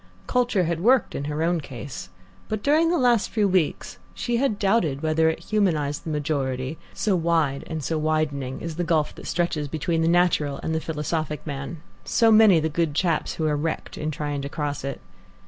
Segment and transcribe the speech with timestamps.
[0.25, 2.09] Culture had worked in her own case,
[2.49, 7.15] but during the last few weeks she had doubted whether it humanized the majority, so
[7.15, 11.45] wide and so widening is the gulf that stretches between the natural and the philosophic
[11.45, 14.99] man, so many the good chaps who are wrecked in trying to cross it.